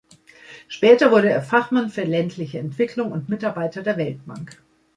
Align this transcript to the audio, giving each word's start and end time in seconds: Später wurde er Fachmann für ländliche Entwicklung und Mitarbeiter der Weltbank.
Später 0.67 1.11
wurde 1.11 1.29
er 1.29 1.43
Fachmann 1.43 1.91
für 1.91 2.03
ländliche 2.03 2.57
Entwicklung 2.57 3.11
und 3.11 3.29
Mitarbeiter 3.29 3.83
der 3.83 3.97
Weltbank. 3.97 4.59